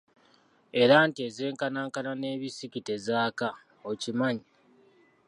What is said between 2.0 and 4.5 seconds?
n'ebisiki tezaaka, okimanyi?